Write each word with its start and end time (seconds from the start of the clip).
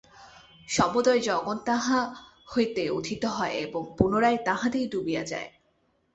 সমুদয় 0.69 1.19
জগৎ 1.19 1.57
তাঁহা 1.65 1.99
হইতে 2.49 2.83
উত্থিত 2.89 3.23
হয় 3.27 3.55
এবং 3.57 3.81
পুনরায় 3.97 4.39
তাঁহাতেই 4.45 4.85
ডুবিয়া 4.87 5.23
যায়। 5.23 5.49